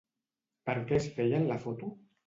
Per 0.69 0.75
què 0.89 0.99
es 1.03 1.11
feien 1.21 1.49
la 1.55 1.63
foto? 1.69 1.97